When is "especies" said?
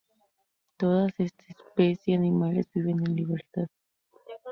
1.49-2.17